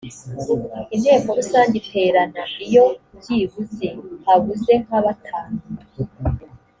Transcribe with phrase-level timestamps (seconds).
[0.95, 2.85] inteko rusange iterana iyo
[3.17, 3.87] byibuze
[4.25, 5.57] habuze nka batanu